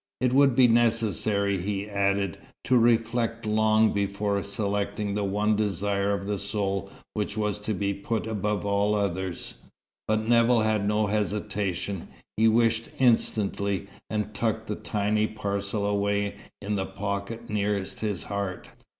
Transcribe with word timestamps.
It 0.19 0.33
would 0.33 0.55
be 0.55 0.67
necessary, 0.67 1.59
he 1.59 1.87
added, 1.87 2.39
to 2.63 2.75
reflect 2.75 3.45
long 3.45 3.93
before 3.93 4.41
selecting 4.41 5.13
the 5.13 5.23
one 5.23 5.55
desire 5.55 6.11
of 6.11 6.25
the 6.25 6.39
soul 6.39 6.89
which 7.13 7.37
was 7.37 7.59
to 7.59 7.75
be 7.75 7.93
put 7.93 8.25
above 8.25 8.65
all 8.65 8.95
others. 8.95 9.53
But 10.07 10.27
Nevill 10.27 10.61
had 10.61 10.87
no 10.87 11.05
hesitation. 11.05 12.07
He 12.35 12.47
wished 12.47 12.89
instantly, 12.97 13.89
and 14.09 14.33
tucked 14.33 14.65
the 14.65 14.75
tiny 14.75 15.27
parcel 15.27 15.85
away 15.85 16.33
in 16.63 16.77
the 16.77 16.87
pocket 16.87 17.47
nearest 17.51 17.99
his 17.99 18.23
heart. 18.23 18.69